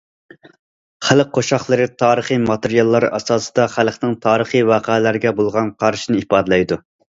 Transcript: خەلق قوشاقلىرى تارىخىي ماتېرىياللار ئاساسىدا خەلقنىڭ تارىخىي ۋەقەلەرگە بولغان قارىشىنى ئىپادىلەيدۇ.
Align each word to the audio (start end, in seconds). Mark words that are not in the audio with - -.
خەلق 1.09 1.29
قوشاقلىرى 1.37 1.85
تارىخىي 2.03 2.39
ماتېرىياللار 2.47 3.07
ئاساسىدا 3.19 3.69
خەلقنىڭ 3.75 4.17
تارىخىي 4.25 4.67
ۋەقەلەرگە 4.73 5.37
بولغان 5.43 5.73
قارىشىنى 5.85 6.25
ئىپادىلەيدۇ. 6.27 6.83